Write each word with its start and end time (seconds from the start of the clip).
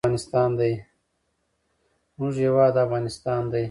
زموږ 2.15 2.33
هیواد 2.45 2.73
افغانستان 2.85 3.41
دی. 3.51 3.59